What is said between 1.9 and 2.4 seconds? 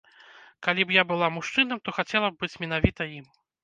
хацела